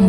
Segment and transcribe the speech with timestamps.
[0.00, 0.06] Les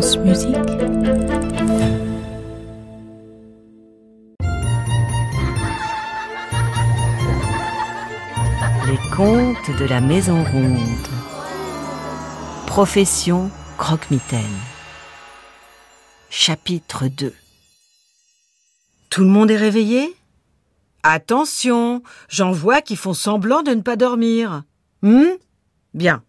[9.16, 10.78] contes de la Maison Ronde.
[12.68, 14.40] Profession croque-mitaine.
[16.28, 17.34] Chapitre 2
[19.10, 20.14] Tout le monde est réveillé?
[21.02, 24.62] Attention, j'en vois qui font semblant de ne pas dormir.
[25.02, 25.26] Hum
[25.94, 26.22] Bien.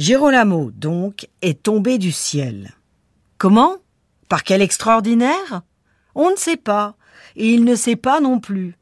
[0.00, 2.70] Girolamo, donc, est tombé du ciel.
[3.36, 3.76] Comment?
[4.30, 5.60] Par quel extraordinaire?
[6.14, 6.96] On ne sait pas,
[7.36, 8.78] et il ne sait pas non plus.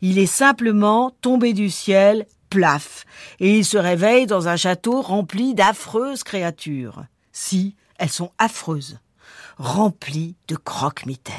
[0.00, 3.04] Il est simplement tombé du ciel, plaf,
[3.38, 7.04] et il se réveille dans un château rempli d'affreuses créatures.
[7.32, 8.98] Si, elles sont affreuses,
[9.58, 11.36] remplies de croque-mitaines.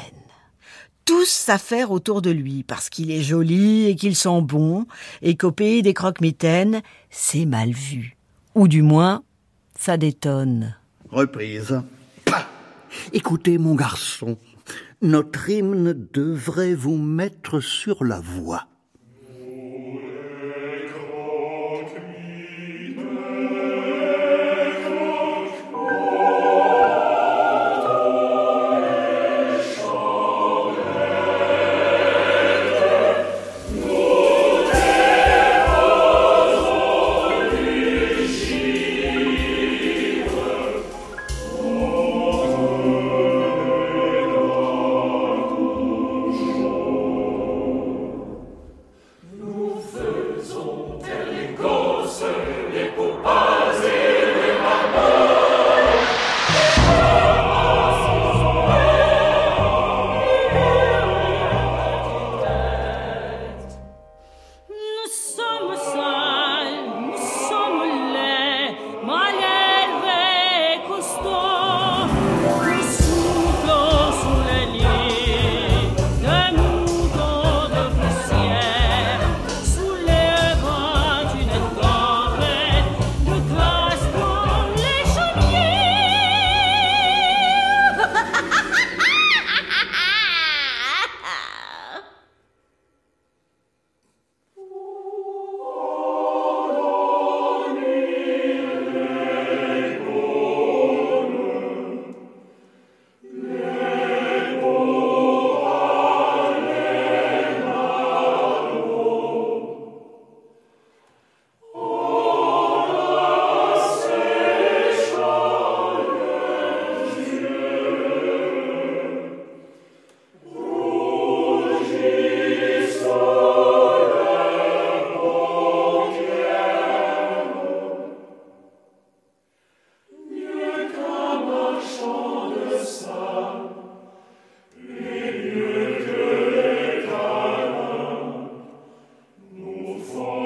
[1.06, 4.86] Tous s'affairent autour de lui parce qu'il est joli et qu'il sent bon,
[5.22, 8.13] et qu'au pays des croque-mitaines, c'est mal vu.
[8.54, 9.24] Ou du moins,
[9.76, 10.76] ça détonne.
[11.10, 11.80] Reprise.
[13.12, 14.38] Écoutez, mon garçon,
[15.02, 18.68] notre hymne devrait vous mettre sur la voie.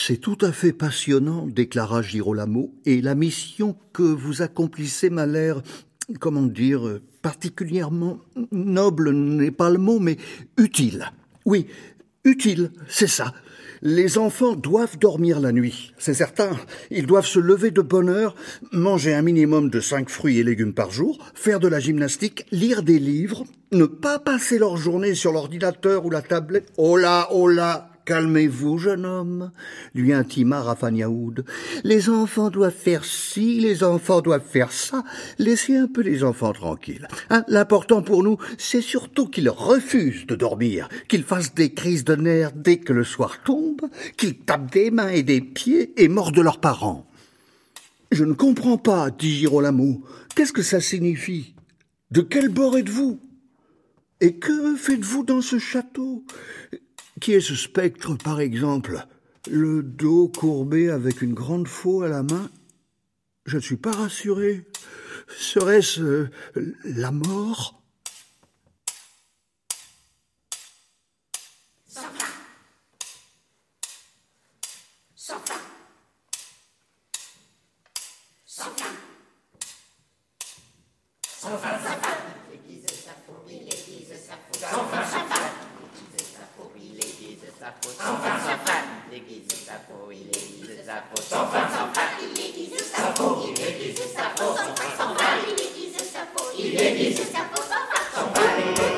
[0.00, 5.60] C'est tout à fait passionnant, déclara Girolamo, et la mission que vous accomplissez m'a l'air,
[6.20, 8.20] comment dire, particulièrement
[8.52, 10.16] noble n'est pas le mot, mais
[10.56, 11.10] utile.
[11.46, 11.66] Oui,
[12.24, 13.34] utile, c'est ça.
[13.82, 16.50] Les enfants doivent dormir la nuit, c'est certain.
[16.92, 18.36] Ils doivent se lever de bonne heure,
[18.70, 22.84] manger un minimum de cinq fruits et légumes par jour, faire de la gymnastique, lire
[22.84, 26.72] des livres, ne pas passer leur journée sur l'ordinateur ou la tablette.
[26.76, 29.50] Oh là, oh là, Calmez-vous, jeune homme,
[29.94, 31.44] lui intima Rafaniaoud.
[31.84, 35.04] Les enfants doivent faire ci, les enfants doivent faire ça.
[35.38, 37.06] Laissez un peu les enfants tranquilles.
[37.28, 42.16] Hein, L'important pour nous, c'est surtout qu'ils refusent de dormir, qu'ils fassent des crises de
[42.16, 43.82] nerfs dès que le soir tombe,
[44.16, 47.06] qu'ils tapent des mains et des pieds et mordent leurs parents.
[48.10, 50.02] Je ne comprends pas, dit Girolamo.
[50.34, 51.54] Qu'est-ce que ça signifie?
[52.10, 53.20] De quel bord êtes-vous?
[54.22, 56.24] Et que faites-vous dans ce château?
[57.20, 59.06] Qui est ce spectre, par exemple?
[59.50, 62.50] Le dos courbé avec une grande faux à la main?
[63.46, 64.66] Je ne suis pas rassuré.
[65.36, 66.30] Serait-ce euh,
[66.84, 67.82] la mort?
[71.86, 72.26] Sans fin,
[75.26, 75.64] sans fin.
[82.50, 82.84] L'église
[87.58, 87.90] sa peau,
[90.12, 92.06] il aiguise sa peau, sans fin, sans fin.
[92.22, 95.38] Il aiguise sa peau, il aiguise sa peau, sans fin, sans fin.
[95.46, 98.97] Il aiguise sa peau, il aiguise sa peau, sans fin, sans fin.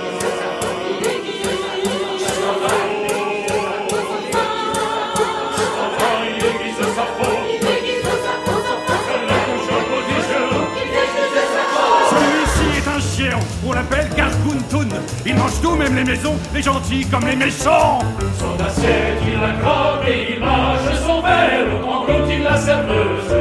[15.95, 17.99] Les maisons, les gentils comme les méchants.
[18.39, 21.67] Son assiette, il la croque et il mange son verre.
[21.87, 23.35] Engloutit la serveuse,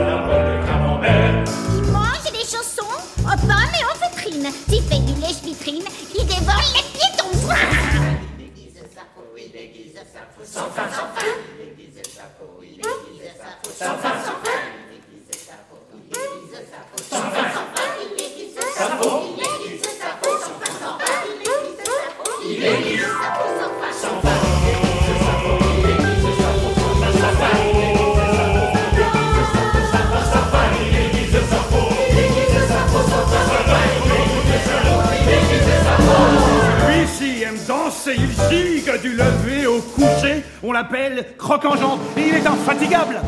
[38.16, 40.44] il gigue du lever au coucher.
[40.64, 43.22] On l'appelle croque-en-jambe et il est infatigable.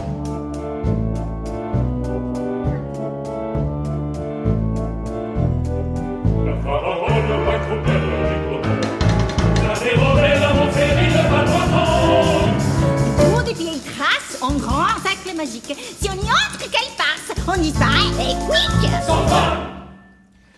[15.44, 17.88] Si on y entre, qu'elle passe, on y va
[18.22, 19.58] et quick Son vol,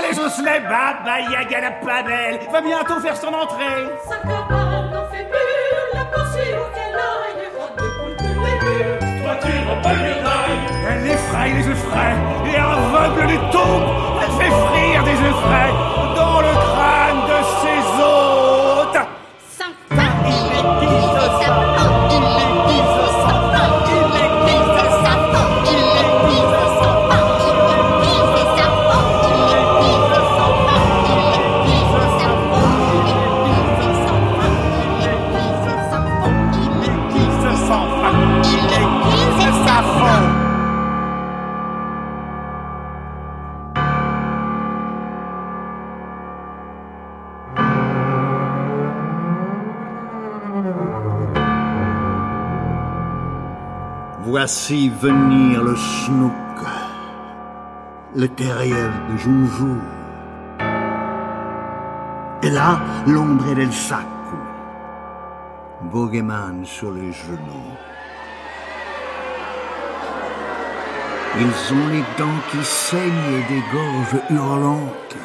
[0.02, 4.71] les les yaga, la padelle, va bientôt faire son entrée.
[11.42, 12.16] écraille les œufs frais
[12.46, 13.90] et aveugle les taupes,
[14.22, 16.01] elle fait frire des œufs frais.
[54.32, 56.32] Voici venir le snook,
[58.16, 59.78] le terrier de Joujou.
[62.42, 64.38] Et là, l'ombre del sacco,
[65.82, 67.76] Bogeman sur les genoux.
[71.38, 75.18] Ils ont les dents qui saignent des gorges hurlantes.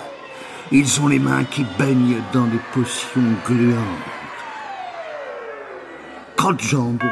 [0.73, 3.79] Ils ont les mains qui baignent dans des potions gluantes.
[6.37, 7.07] Crotte jambon,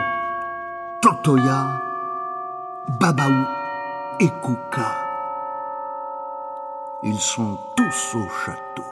[1.05, 1.83] Totoya,
[2.99, 3.45] Babaou
[4.21, 4.91] et Kouka.
[7.03, 8.83] Ils sont tous au château.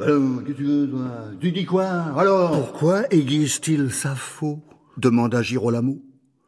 [0.00, 1.06] Alors, qu'est-ce que tu veux, toi?
[1.40, 1.86] Tu dis quoi
[2.16, 2.50] Alors?
[2.50, 4.58] Pourquoi aiguise-t-il sa faux?
[4.96, 6.02] demanda Girolamo.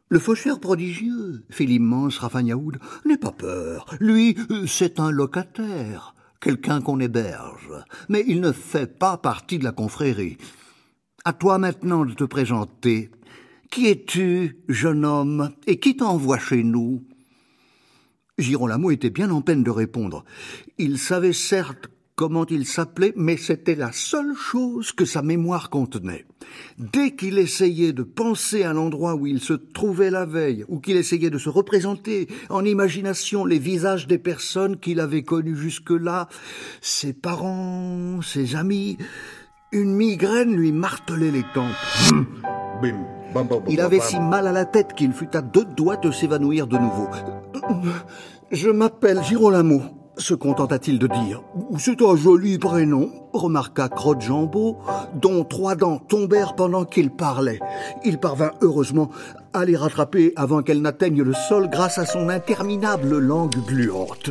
[0.08, 3.86] Le faucheur prodigieux, fit l'immense Rafagnaoud, n'aie pas peur.
[4.00, 6.13] Lui, euh, c'est un locataire,
[6.44, 7.72] quelqu'un qu'on héberge.
[8.10, 10.36] Mais il ne fait pas partie de la confrérie.
[11.24, 13.10] À toi maintenant de te présenter.
[13.70, 17.02] Qui es-tu, jeune homme, et qui t'envoie chez nous?
[18.36, 20.24] Girolamo était bien en peine de répondre.
[20.76, 26.26] Il savait certes comment il s'appelait, mais c'était la seule chose que sa mémoire contenait.
[26.78, 30.96] Dès qu'il essayait de penser à l'endroit où il se trouvait la veille, ou qu'il
[30.96, 36.28] essayait de se représenter en imagination les visages des personnes qu'il avait connues jusque-là,
[36.80, 38.96] ses parents, ses amis,
[39.72, 41.74] une migraine lui martelait les tempes.
[43.68, 46.78] Il avait si mal à la tête qu'il fut à deux doigts de s'évanouir de
[46.78, 47.08] nouveau.
[48.52, 49.82] Je m'appelle Girolamo,
[50.16, 51.42] se contenta-t-il de dire.
[51.78, 54.24] C'est un joli prénom, remarqua Crotte
[55.14, 57.60] dont trois dents tombèrent pendant qu'il parlait.
[58.04, 59.10] Il parvint heureusement
[59.52, 64.30] à les rattraper avant qu'elles n'atteignent le sol grâce à son interminable langue gluante.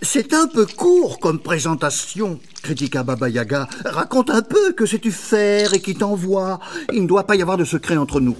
[0.00, 3.66] C'est un peu court comme présentation, critiqua Baba Yaga.
[3.84, 6.60] Raconte un peu que sais-tu faire et qui t'envoie.
[6.92, 8.36] Il ne doit pas y avoir de secret entre nous.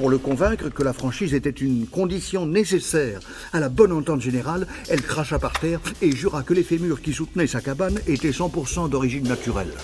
[0.00, 3.20] Pour le convaincre que la franchise était une condition nécessaire
[3.52, 7.12] à la bonne entente générale, elle cracha par terre et jura que les fémurs qui
[7.12, 9.74] soutenaient sa cabane étaient 100% d'origine naturelle.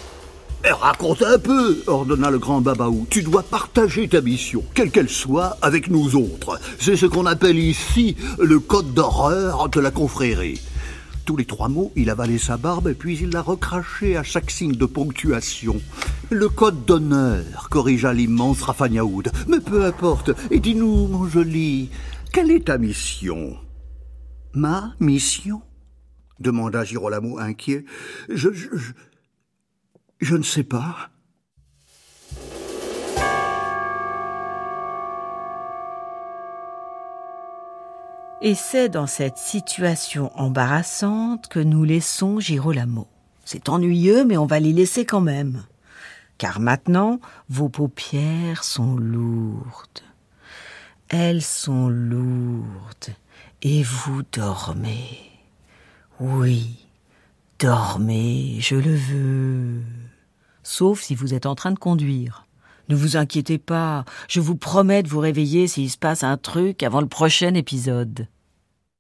[0.65, 3.07] Eh, raconte un peu, ordonna le grand Babaou.
[3.11, 6.59] Tu dois partager ta mission, quelle qu'elle soit, avec nous autres.
[6.79, 10.63] C'est ce qu'on appelle ici le code d'horreur de la confrérie.
[11.27, 14.77] Tous les trois mots, il avalait sa barbe, puis il la recrachait à chaque signe
[14.77, 15.83] de ponctuation.
[16.31, 19.33] Le code d'honneur, corrigea l'immense Rafagnaoud.
[19.49, 21.91] Mais peu importe, et dis-nous, mon joli,
[22.33, 23.57] quelle est ta mission?
[24.55, 25.63] Ma mission?
[26.39, 27.85] demanda Girolamo inquiet.
[28.29, 28.93] Je, je, je,
[30.21, 31.11] je ne sais pas.
[38.43, 43.09] Et c'est dans cette situation embarrassante que nous laissons Girolamo.
[43.47, 45.65] C'est ennuyeux, mais on va l'y laisser quand même.
[46.37, 50.03] Car maintenant, vos paupières sont lourdes.
[51.09, 53.15] Elles sont lourdes.
[53.63, 55.31] Et vous dormez.
[56.21, 56.87] Oui,
[57.59, 59.83] dormez, je le veux.
[60.63, 62.46] Sauf si vous êtes en train de conduire.
[62.89, 66.83] Ne vous inquiétez pas, je vous promets de vous réveiller s'il se passe un truc
[66.83, 68.29] avant le prochain épisode.